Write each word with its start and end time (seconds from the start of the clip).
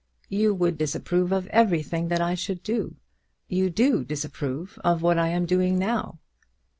"You 0.29 0.55
would 0.55 0.79
disapprove 0.79 1.31
of 1.31 1.45
everything 1.49 2.07
that 2.07 2.21
I 2.21 2.33
should 2.33 2.63
do. 2.63 2.95
You 3.47 3.69
do 3.69 4.03
disapprove 4.03 4.79
of 4.83 5.03
what 5.03 5.19
I 5.19 5.27
am 5.27 5.45
doing 5.45 5.77
now." 5.77 6.17